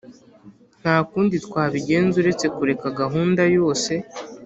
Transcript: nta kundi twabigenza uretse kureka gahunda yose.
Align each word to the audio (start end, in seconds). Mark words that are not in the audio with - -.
nta 0.81 0.95
kundi 1.09 1.35
twabigenza 1.45 2.15
uretse 2.21 2.45
kureka 2.55 2.87
gahunda 3.01 3.41
yose. 3.55 3.93